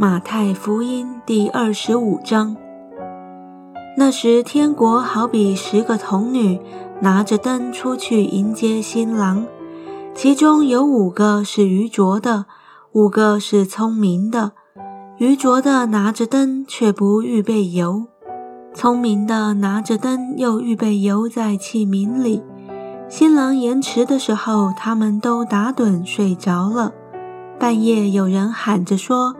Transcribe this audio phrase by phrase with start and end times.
[0.00, 2.56] 马太福音第二十五章。
[3.98, 6.58] 那时，天国好比十个童女
[7.02, 9.44] 拿着灯出去迎接新郎，
[10.14, 12.46] 其中有五个是愚拙的，
[12.92, 14.52] 五个是聪明的。
[15.18, 18.06] 愚拙的拿着灯却不预备油，
[18.72, 22.42] 聪明的拿着灯又预备油在器皿里。
[23.10, 26.94] 新郎延迟的时候，他们都打盹睡着了。
[27.58, 29.36] 半夜有人喊着说：“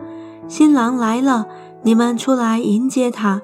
[0.51, 1.45] 新郎来了，
[1.81, 3.41] 你们出来迎接他。”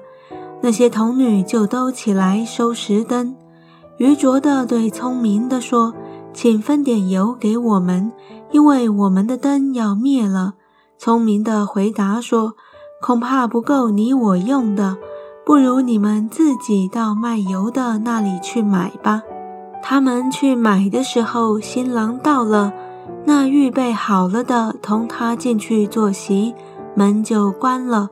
[0.60, 3.34] 那些童女就都起来收拾灯。
[3.96, 5.94] 愚拙的对聪明的说
[6.34, 8.12] ：“请分点油给我们，
[8.50, 10.52] 因为我们的灯要灭了。”
[10.98, 12.52] 聪明的回答说
[13.00, 14.98] ：“恐怕不够你我用的，
[15.46, 19.22] 不如你们自己到卖油的那里去买吧。”
[19.82, 22.74] 他们去买的时候，新郎到了，
[23.24, 26.54] 那预备好了的同他进去坐席，
[26.98, 28.10] 门就关了。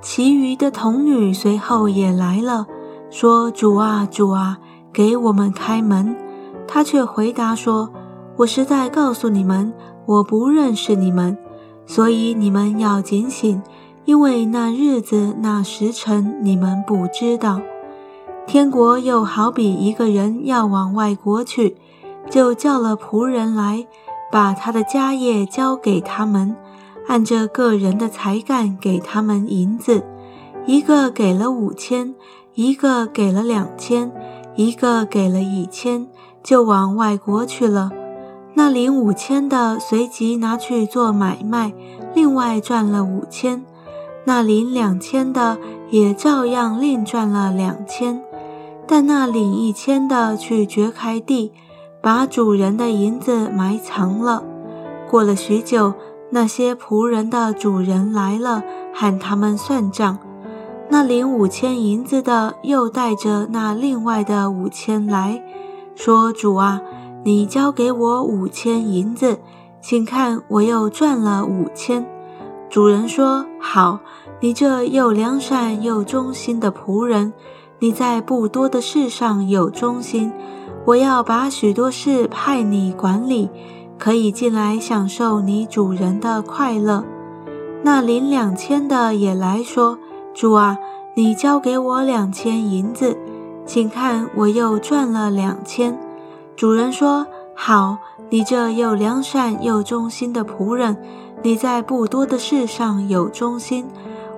[0.00, 2.66] 其余的童女随后也来了，
[3.10, 4.58] 说：“主啊，主啊，
[4.92, 6.16] 给我们开门。”
[6.66, 7.90] 他却回答说
[8.38, 9.72] ：“我实在告诉你们，
[10.04, 11.38] 我不认识你们。”
[11.86, 13.62] 所以你们要警醒，
[14.04, 17.60] 因为那日子、那时辰你们不知道。
[18.44, 21.76] 天国又好比一个人要往外国去，
[22.28, 23.86] 就叫了仆人来，
[24.32, 26.56] 把他的家业交给他们，
[27.08, 30.04] 按着个人的才干给他们银子，
[30.66, 32.14] 一个给了五千，
[32.54, 34.12] 一个给了两千，
[34.54, 36.06] 一个给了一千，
[36.42, 37.90] 就往外国去了。
[38.54, 41.72] 那领五千的随即拿去做买卖，
[42.14, 43.62] 另外赚了五千；
[44.24, 45.58] 那领两千的
[45.90, 48.22] 也照样另赚了两千。
[48.86, 51.52] 但那领一千的去掘开地，
[52.02, 54.44] 把主人的银子埋藏了。
[55.08, 55.94] 过了许久，
[56.32, 60.18] 那些仆人的主人来了，喊他们算账。
[60.88, 65.42] 那领五千银子的又带着那另外的五千来
[65.94, 66.80] 说：“主啊。”
[67.24, 69.38] 你交给我五千银子，
[69.80, 72.04] 请看我又赚了五千。
[72.68, 74.00] 主人说：“好，
[74.40, 77.32] 你这又良善又忠心的仆人，
[77.78, 80.32] 你在不多的事上有忠心，
[80.84, 83.48] 我要把许多事派你管理，
[84.02, 87.04] 可以进来享受你主人的快乐。”
[87.84, 89.96] 那领两千的也来说
[90.34, 90.76] ：“主啊，
[91.14, 93.16] 你交给我两千银子，
[93.64, 95.96] 请看我又赚了两千。”
[96.56, 97.24] 主人说
[97.54, 97.98] ：“好，
[98.28, 100.96] 你这又良善又忠心的仆人，
[101.42, 103.86] 你在不多的事上有忠心，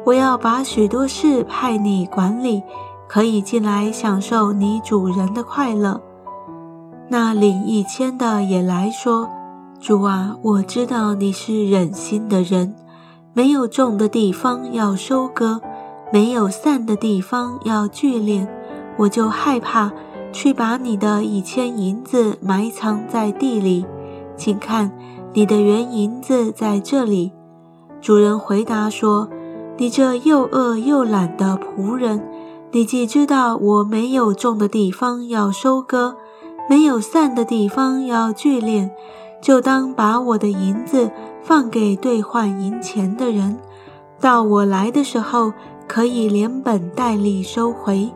[0.05, 2.63] 我要把许多事派你管理，
[3.09, 6.03] 可以进来享受你主人的快乐。”
[7.09, 9.29] 那领一千的也来说
[9.85, 12.75] ：“主啊，我知道你是忍心的人，
[13.35, 15.61] 没有种的地方要收割，
[16.11, 18.49] 没有散的地方要聚敛，
[18.97, 19.93] 我就害怕。”
[20.33, 23.85] 去把你的一千银子埋藏在地里，
[24.37, 24.91] 请看，
[25.35, 27.31] 你的原银子在这里。
[28.01, 29.29] 主人回答说
[29.77, 32.27] ：“你这又饿又懒的仆人，
[32.73, 36.17] 你既知道我没有种的地方要收割，
[36.69, 38.91] 没有散的地方要聚敛，
[39.45, 41.11] 就当把我的银子
[41.43, 43.59] 放给兑换银钱的人，
[44.19, 45.53] 到我来的时候，
[45.87, 48.11] 可以连本带利收回。”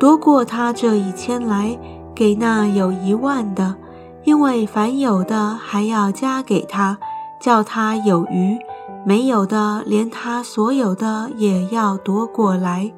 [0.00, 1.78] 夺过他这一千来，
[2.14, 3.76] 给那有一万的，
[4.24, 6.96] 因为凡有的还要加给他，
[7.38, 8.56] 叫他有余；
[9.04, 12.94] 没有的，连他所有的也要夺过来，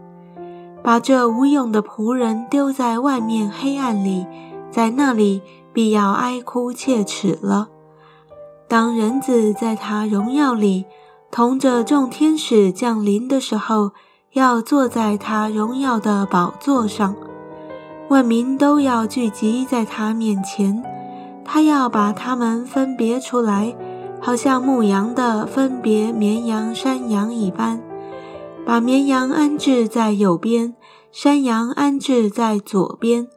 [0.81, 4.25] 把这无用的仆人丢在外面黑暗里，
[4.71, 5.43] 在那里
[5.73, 7.69] 必要哀哭切齿了。
[8.67, 10.85] 当人子在他荣耀里，
[11.31, 13.93] 同着众天使降临的时候。
[14.35, 17.17] 要坐在他荣耀的宝座上，
[18.09, 20.85] 万民都要聚集在他面前。
[21.47, 23.75] 他要把他们分别出来，
[24.21, 27.81] 好像牧羊的分别绵羊、山羊一般，
[28.67, 30.77] 把绵羊安置在右边，
[31.11, 33.29] 山羊安置在左边。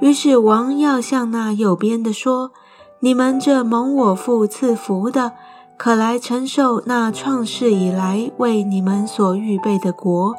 [0.00, 2.52] 于是王要向那右边的说
[3.00, 5.32] ：“你们这蒙我父赐福的。”
[5.76, 10.32] 可来承受那创世以来为你们所预备的国，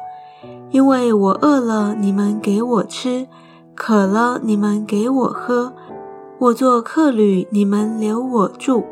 [0.70, 3.26] 因为我饿了，你们给我吃；
[3.74, 5.72] 渴了，你们给我喝；
[6.38, 8.82] 我做客旅，你们留我住；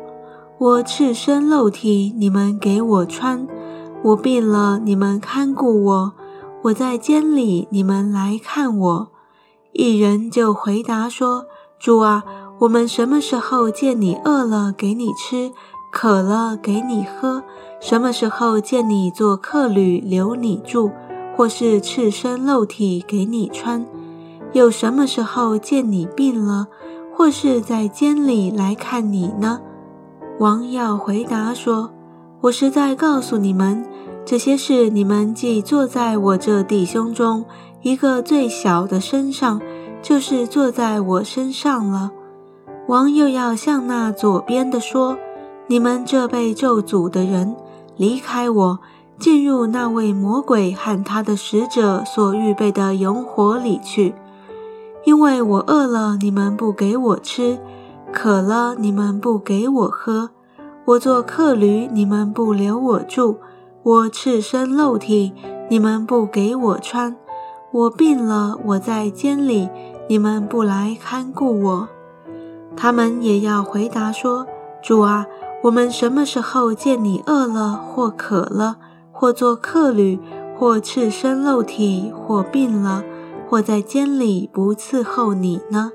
[0.59, 3.47] 我赤身露体，你们给我穿；
[4.03, 6.11] 我病了，你们看顾我；
[6.65, 9.14] 我在监里，你们来看我。
[9.77, 12.23] 一人就回答说：“主啊，
[12.59, 15.51] 我们什么时候见你饿了，给你吃？”
[15.91, 17.43] 渴了给你喝？
[17.81, 20.91] 什么时候见你做客旅留你住，
[21.35, 23.85] 或是赤身露体给你穿？
[24.53, 26.67] 有什么时候见你病了，
[27.13, 29.59] 或是在监里来看你呢？”
[30.39, 31.91] 王耀回答说
[32.43, 33.85] ：“我实在告诉你们，
[34.25, 37.45] 这些事你们既坐在我这弟兄中
[37.85, 39.61] 一个最小的身上，
[40.01, 42.09] 就是坐在我身上了。”
[42.89, 45.15] 王又要向那左边的说
[45.69, 47.55] ：“你们这被咒诅的人，
[47.95, 48.79] 离开我，
[49.19, 54.15] 进入那位魔鬼和他的使者所预备的永火里去。
[55.03, 57.59] 因为我饿了，你们不给我吃；
[58.11, 60.29] 渴了，你们不给我喝；
[60.85, 63.35] 我做客旅，你们不留我住；
[63.83, 65.33] 我赤身露体，
[65.69, 67.15] 你们不给我穿；
[67.75, 69.67] 我病了，我在监里，
[70.07, 71.89] 你们不来看顾我。”
[72.73, 74.47] 他们也要回答说
[74.81, 75.25] ：“主啊，
[75.61, 78.77] 我们什么时候见你饿了，或渴了，
[79.11, 80.17] 或做客旅，
[80.57, 83.03] 或赤身露体，或病了，
[83.49, 85.91] 或在监里不伺候你呢？”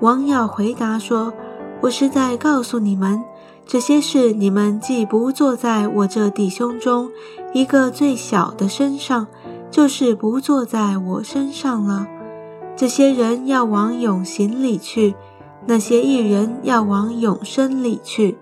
[0.00, 1.32] 王要回答说
[1.80, 3.24] ：“我是在告诉你们，
[3.64, 7.08] 这些事你们既不坐在我这弟兄中
[7.54, 9.26] 一个最小的身上，
[9.72, 12.06] 就是不坐在我身上了。
[12.76, 15.16] 这些人要往永刑里去。”
[15.64, 18.36] 那些艺人要往永生里去，